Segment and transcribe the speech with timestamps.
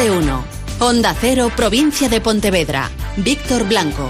[0.00, 0.44] de 1.
[0.78, 2.90] Onda Cero, provincia de Pontevedra.
[3.18, 4.08] Víctor Blanco.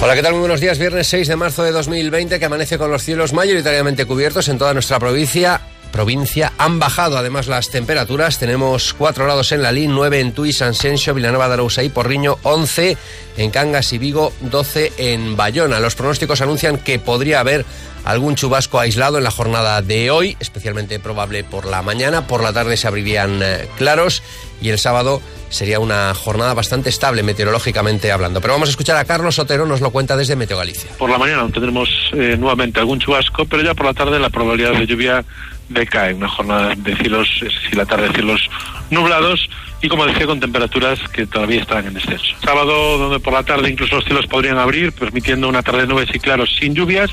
[0.00, 0.32] Hola, ¿qué tal?
[0.32, 0.78] Muy buenos días.
[0.78, 4.72] Viernes 6 de marzo de 2020 que amanece con los cielos mayoritariamente cubiertos en toda
[4.72, 5.60] nuestra provincia
[6.00, 6.54] provincia.
[6.56, 8.38] Han bajado además las temperaturas.
[8.38, 12.38] Tenemos 4 grados en Lalín, 9 en Tui, San Sencio, Vilanova de Arousa y Porriño,
[12.42, 12.96] 11
[13.36, 15.78] en Cangas y Vigo, 12 en Bayona.
[15.78, 17.66] Los pronósticos anuncian que podría haber
[18.04, 22.26] algún chubasco aislado en la jornada de hoy, especialmente probable por la mañana.
[22.26, 24.22] Por la tarde se abrirían eh, claros
[24.60, 28.40] y el sábado sería una jornada bastante estable meteorológicamente hablando.
[28.40, 30.90] Pero vamos a escuchar a Carlos Otero, nos lo cuenta desde Meteo Galicia.
[30.98, 34.72] Por la mañana tendremos eh, nuevamente algún chubasco, pero ya por la tarde la probabilidad
[34.72, 35.24] de lluvia
[35.68, 36.14] decae.
[36.14, 38.48] Una jornada de cielos, decir, la tarde de cielos
[38.90, 39.48] nublados
[39.82, 42.34] y como decía con temperaturas que todavía están en descenso.
[42.44, 46.08] Sábado donde por la tarde incluso los cielos podrían abrir, permitiendo una tarde de nubes
[46.14, 47.10] y claros sin lluvias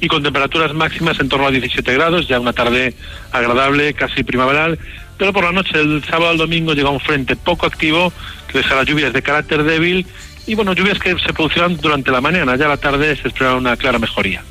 [0.00, 2.94] y con temperaturas máximas en torno a 17 grados, ya una tarde
[3.32, 4.78] agradable, casi primaveral,
[5.18, 8.12] pero por la noche, el sábado al domingo, llega un frente poco activo
[8.50, 10.06] que dejará lluvias de carácter débil
[10.46, 13.56] y bueno, lluvias que se producirán durante la mañana, ya a la tarde se espera
[13.56, 14.42] una clara mejoría.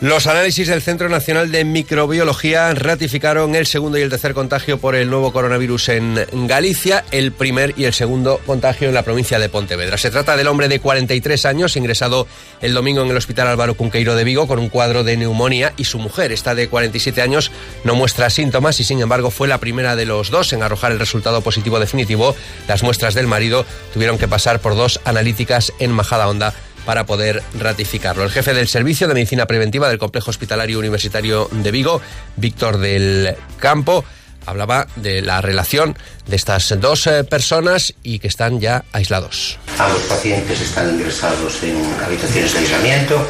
[0.00, 4.96] Los análisis del Centro Nacional de Microbiología ratificaron el segundo y el tercer contagio por
[4.96, 9.48] el nuevo coronavirus en Galicia, el primer y el segundo contagio en la provincia de
[9.48, 9.96] Pontevedra.
[9.96, 12.26] Se trata del hombre de 43 años, ingresado
[12.60, 15.84] el domingo en el Hospital Álvaro Cunqueiro de Vigo con un cuadro de neumonía y
[15.84, 17.52] su mujer, esta de 47 años,
[17.84, 20.98] no muestra síntomas y sin embargo fue la primera de los dos en arrojar el
[20.98, 22.34] resultado positivo definitivo.
[22.66, 26.52] Las muestras del marido tuvieron que pasar por dos analíticas en Majada Honda
[26.84, 28.24] para poder ratificarlo.
[28.24, 32.00] El jefe del Servicio de Medicina Preventiva del Complejo Hospitalario Universitario de Vigo,
[32.36, 34.04] Víctor del Campo,
[34.46, 35.96] hablaba de la relación
[36.26, 39.58] de estas dos eh, personas y que están ya aislados.
[39.78, 43.26] Ambos pacientes están ingresados en habitaciones de aislamiento,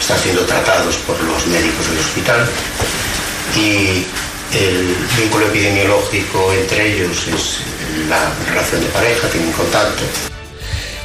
[0.00, 2.48] están siendo tratados por los médicos del hospital
[3.56, 4.04] y
[4.56, 7.58] el vínculo epidemiológico entre ellos es
[8.08, 10.35] la relación de pareja, tienen contacto.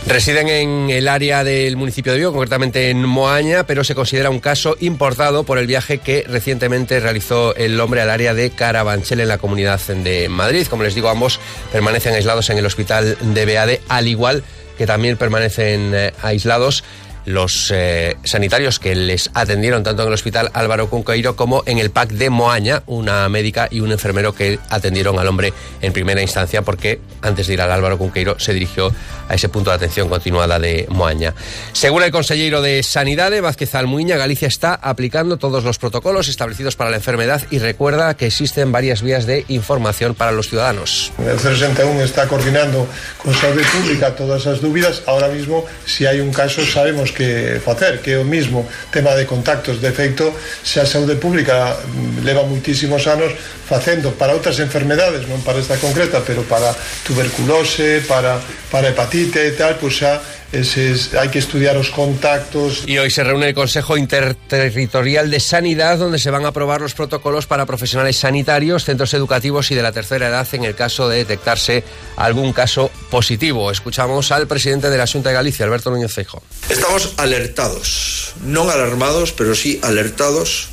[0.07, 4.39] Residen en el área del municipio de Vigo, concretamente en Moaña, pero se considera un
[4.39, 9.28] caso importado por el viaje que recientemente realizó el hombre al área de Carabanchel en
[9.28, 10.67] la comunidad de Madrid.
[10.67, 11.39] Como les digo, ambos
[11.72, 14.44] permanecen aislados en el hospital de Beade, al igual
[14.78, 16.83] que también permanecen eh, aislados
[17.26, 21.92] los eh, sanitarios que les atendieron tanto en el hospital Álvaro Cunqueiro como en el
[21.92, 26.62] PAC de Moaña, una médica y un enfermero que atendieron al hombre en primera instancia
[26.62, 28.92] porque antes de ir al Álvaro Cunqueiro se dirigió
[29.30, 31.34] a ese punto de atención continuada de Moaña.
[31.74, 36.90] Según el consejero de Sanidad, Vázquez Almuiña, Galicia está aplicando todos los protocolos establecidos para
[36.90, 41.12] la enfermedad y recuerda que existen varias vías de información para los ciudadanos.
[41.20, 42.88] El 61 está coordinando
[43.24, 45.04] con Salud Pública todas esas dudas.
[45.06, 49.16] Ahora mismo, si hay un caso, sabemos temos que facer, que é o mismo tema
[49.16, 49.80] de contactos.
[49.80, 50.34] De feito,
[50.64, 53.34] se a saúde pública mm, leva muitísimos anos
[53.68, 58.40] facendo para outras enfermedades, non para esta concreta, pero para tuberculose, para,
[58.72, 60.20] para hepatite e tal, pois xa
[60.53, 62.84] hay que estudiar los contactos.
[62.85, 66.94] Y hoy se reúne el Consejo Interterritorial de Sanidad, donde se van a aprobar los
[66.94, 71.17] protocolos para profesionales sanitarios, centros educativos y de la tercera edad en el caso de
[71.17, 71.84] detectarse
[72.17, 73.72] algún caso positivo.
[73.72, 76.44] Escuchamos al presidente de la Junta de Galicia, Alberto Núñez Feijo.
[76.69, 80.68] Estamos alertados, no alarmados, pero sí alertados,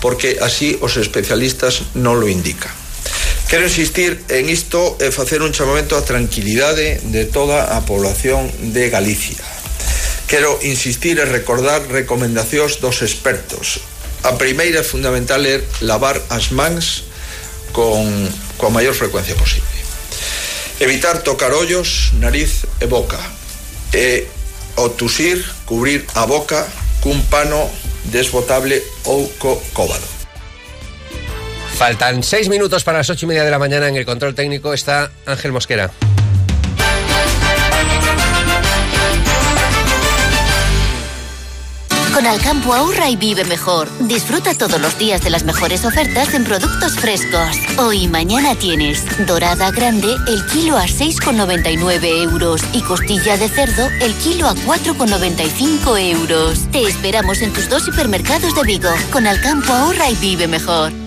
[0.00, 2.79] porque así os especialistas non lo indican.
[3.50, 8.86] Quero insistir en isto e facer un chamamento á tranquilidade de toda a población de
[8.94, 9.42] Galicia.
[10.30, 13.82] Quero insistir e recordar recomendacións dos expertos.
[14.22, 17.10] A primeira fundamental é lavar as mans
[17.74, 18.06] con
[18.54, 19.66] coa maior frecuencia posible.
[20.78, 23.18] Evitar tocar ollos, nariz e boca.
[23.90, 24.30] E
[24.78, 26.70] o tusir, cubrir a boca
[27.02, 27.66] cun pano
[28.14, 28.78] desbotable
[29.10, 30.19] ou co cóbado.
[31.80, 33.88] Faltan seis minutos para las ocho y media de la mañana.
[33.88, 35.90] En el control técnico está Ángel Mosquera.
[42.12, 43.88] Con Alcampo ahorra y vive mejor.
[44.00, 47.56] Disfruta todos los días de las mejores ofertas en productos frescos.
[47.78, 53.88] Hoy y mañana tienes dorada grande el kilo a 6,99 euros y costilla de cerdo
[54.02, 56.70] el kilo a 4,95 euros.
[56.72, 58.90] Te esperamos en tus dos hipermercados de Vigo.
[59.10, 60.99] Con Alcampo ahorra y vive mejor.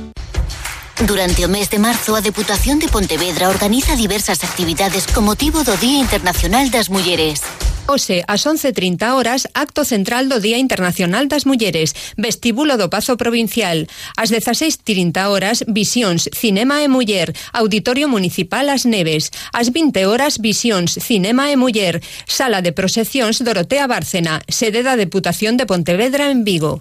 [1.08, 5.76] Durante o mes de marzo, a Deputación de Pontevedra organiza diversas actividades con motivo do
[5.76, 7.44] Día Internacional das Mulleres.
[7.92, 13.92] Hoxe, ás 11.30 horas, acto central do Día Internacional das Mulleres, vestíbulo do Pazo Provincial.
[14.16, 19.36] Ás 16.30 horas, visións, cinema e muller, Auditorio Municipal As Neves.
[19.52, 22.00] Ás 20 horas, visións, cinema e muller,
[22.32, 26.80] Sala de Proxeccións Dorotea Bárcena, sede da Deputación de Pontevedra en Vigo.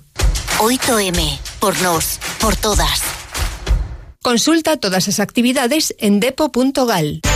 [0.63, 1.19] 8M,
[1.59, 3.22] por nós, por todas.
[4.23, 7.32] Consulta todas as actividades en depo.gal.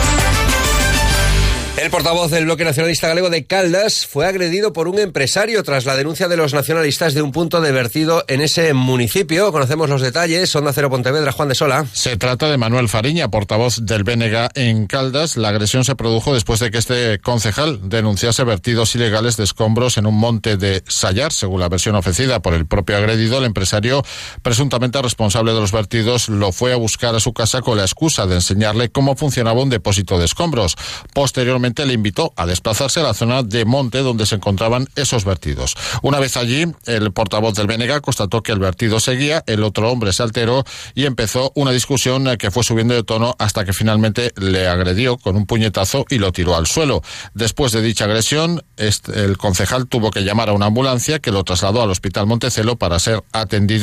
[1.76, 5.94] El portavoz del bloque nacionalista galego de Caldas fue agredido por un empresario tras la
[5.94, 9.52] denuncia de los nacionalistas de un punto de vertido en ese municipio.
[9.52, 10.56] Conocemos los detalles.
[10.56, 11.84] Onda Cero Pontevedra, Juan de Sola.
[11.92, 15.36] Se trata de Manuel Fariña, portavoz del BNG en Caldas.
[15.36, 20.06] La agresión se produjo después de que este concejal denunciase vertidos ilegales de escombros en
[20.06, 23.36] un monte de Sayar, según la versión ofrecida por el propio agredido.
[23.36, 24.02] El empresario,
[24.40, 28.26] presuntamente responsable de los vertidos, lo fue a buscar a su casa con la excusa
[28.26, 30.74] de enseñarle cómo funcionaba un depósito de escombros.
[31.12, 35.74] Posteriormente, le invitó a desplazarse a la zona de monte donde se encontraban esos vertidos.
[36.02, 40.12] Una vez allí, el portavoz del Benega constató que el vertido seguía, el otro hombre
[40.12, 40.64] se alteró
[40.94, 45.36] y empezó una discusión que fue subiendo de tono hasta que finalmente le agredió con
[45.36, 47.02] un puñetazo y lo tiró al suelo.
[47.34, 51.82] Después de dicha agresión, el concejal tuvo que llamar a una ambulancia que lo trasladó
[51.82, 53.76] al Hospital Montecelo para ser atendido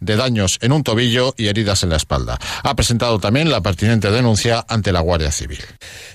[0.00, 2.38] de daños en un tobillo y heridas en la espalda.
[2.62, 5.60] Ha presentado también la pertinente denuncia ante la Guardia Civil.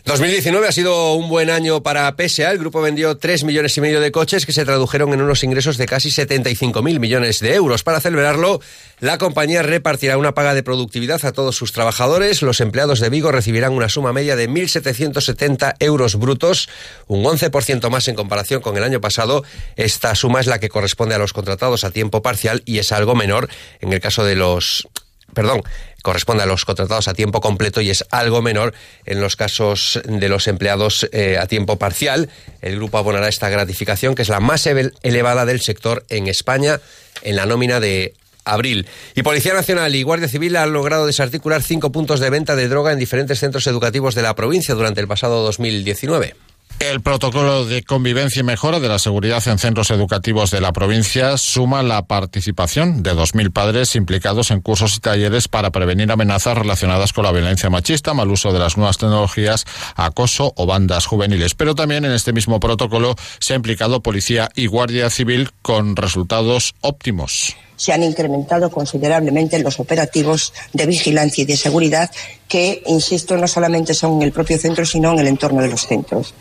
[0.05, 2.51] 2019 ha sido un buen año para PSA.
[2.51, 5.77] El grupo vendió 3 millones y medio de coches que se tradujeron en unos ingresos
[5.77, 7.83] de casi 75 mil millones de euros.
[7.83, 8.61] Para celebrarlo,
[8.99, 12.41] la compañía repartirá una paga de productividad a todos sus trabajadores.
[12.41, 16.69] Los empleados de Vigo recibirán una suma media de 1.770 euros brutos,
[17.07, 19.43] un 11% más en comparación con el año pasado.
[19.75, 23.15] Esta suma es la que corresponde a los contratados a tiempo parcial y es algo
[23.15, 23.49] menor
[23.81, 24.87] en el caso de los
[25.33, 25.61] perdón,
[26.01, 28.73] corresponde a los contratados a tiempo completo y es algo menor
[29.05, 32.29] en los casos de los empleados eh, a tiempo parcial.
[32.61, 36.79] El grupo abonará esta gratificación, que es la más elevada del sector en España,
[37.21, 38.13] en la nómina de
[38.45, 38.87] abril.
[39.15, 42.91] Y Policía Nacional y Guardia Civil han logrado desarticular cinco puntos de venta de droga
[42.91, 46.35] en diferentes centros educativos de la provincia durante el pasado 2019.
[46.79, 51.37] El protocolo de convivencia y mejora de la seguridad en centros educativos de la provincia
[51.37, 57.11] suma la participación de 2.000 padres implicados en cursos y talleres para prevenir amenazas relacionadas
[57.11, 59.65] con la violencia machista, mal uso de las nuevas tecnologías,
[59.95, 61.53] acoso o bandas juveniles.
[61.53, 66.75] Pero también en este mismo protocolo se ha implicado policía y guardia civil con resultados
[66.79, 72.11] óptimos se han incrementado considerablemente los operativos de vigilancia y de seguridad
[72.49, 75.87] que, insisto, no solamente son en el propio centro, sino en el entorno de los
[75.87, 76.33] centros.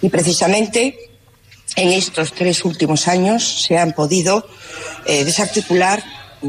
[0.00, 0.96] Y precisamente
[1.76, 4.48] en estos tres últimos años se han podido
[5.04, 6.02] eh, desarticular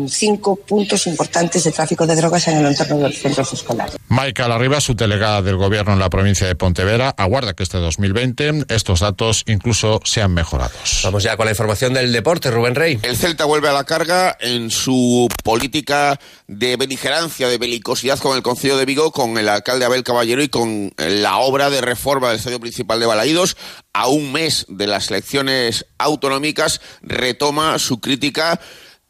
[0.08, 3.96] cinco puntos importantes de tráfico de drogas en el entorno de los centros escolares.
[4.10, 8.66] Michael Arriba, su delegada del gobierno en la provincia de Pontevedra, aguarda que este 2020
[8.70, 11.02] estos datos incluso sean mejorados.
[11.04, 13.00] Vamos ya con la información del deporte, Rubén Rey.
[13.04, 18.44] El Celta vuelve a la carga en su política de beligerancia, de belicosidad con el
[18.44, 22.38] Concilio de Vigo, con el alcalde Abel Caballero y con la obra de reforma del
[22.38, 23.58] Estadio Principal de Balaídos.
[23.94, 28.60] A un mes de las elecciones autonómicas retoma su crítica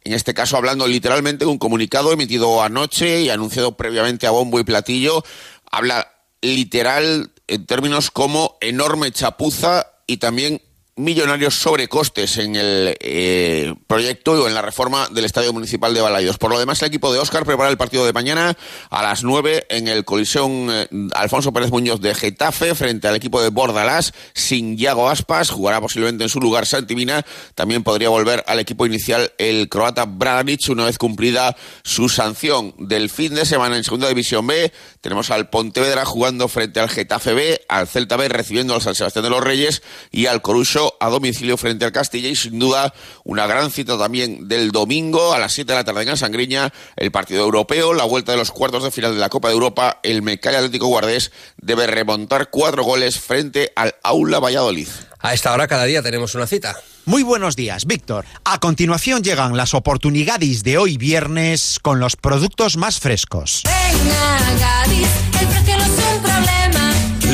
[0.04, 4.58] en este caso hablando literalmente de un comunicado emitido anoche y anunciado previamente a bombo
[4.58, 5.22] y platillo,
[5.70, 6.10] habla
[6.40, 10.62] literal en términos como enorme chapuza y también
[11.00, 16.38] millonarios sobrecostes en el eh, proyecto o en la reforma del Estadio Municipal de Balaidos.
[16.38, 18.56] Por lo demás, el equipo de Óscar prepara el partido de mañana
[18.90, 23.42] a las 9 en el Coliseum eh, Alfonso Pérez Muñoz de Getafe frente al equipo
[23.42, 25.50] de Bordalás sin Yago Aspas.
[25.50, 27.24] Jugará posiblemente en su lugar Santimina.
[27.54, 33.10] También podría volver al equipo inicial el croata Bradanic una vez cumplida su sanción del
[33.10, 34.72] fin de semana en Segunda División B.
[35.00, 39.24] Tenemos al Pontevedra jugando frente al Getafe B, al Celta B recibiendo al San Sebastián
[39.24, 40.42] de los Reyes y al
[41.00, 42.92] A domicilio frente al Castilla y sin duda
[43.24, 47.10] una gran cita también del domingo a las 7 de la tarde en Sangriña, el
[47.10, 50.22] partido europeo, la vuelta de los cuartos de final de la Copa de Europa, el
[50.22, 54.88] Mecay Atlético Guardés debe remontar cuatro goles frente al Aula Valladolid.
[55.20, 56.76] A esta hora cada día tenemos una cita.
[57.04, 58.24] Muy buenos días, Víctor.
[58.44, 63.62] A continuación llegan las oportunidades de hoy viernes con los productos más frescos.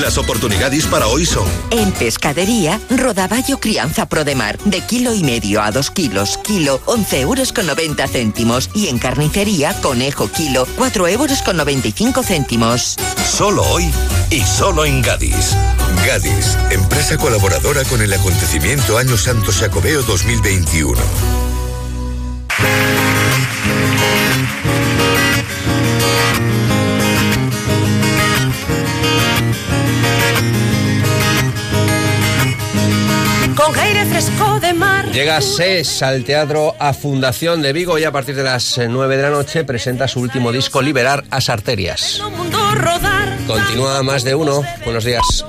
[0.07, 1.49] Las oportunidades para hoy son...
[1.73, 7.53] En pescadería, rodaballo crianza Prodemar, de kilo y medio a dos kilos, kilo, 11 euros
[7.53, 8.71] con 90 céntimos.
[8.73, 12.95] Y en carnicería, conejo kilo, 4 euros con 95 céntimos.
[13.29, 13.91] Solo hoy
[14.31, 15.57] y solo en Gadis.
[16.07, 21.46] Gadis, empresa colaboradora con el acontecimiento Año Santo Sacobeo 2021.
[33.67, 35.07] Con aire fresco de mar.
[35.07, 39.17] Llega SES al Teatro A Fundación de Vigo y a partir de las 9 eh,
[39.17, 42.23] de la noche presenta su último disco Liberar as Arterias.
[43.47, 44.63] Continúa más de uno.
[44.85, 45.45] Buenos días.